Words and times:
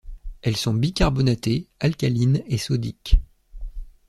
Elles 0.41 0.57
sont 0.57 0.73
bicarbonatées, 0.73 1.67
alcalines 1.79 2.41
et 2.47 2.57
sodiques. 2.57 3.19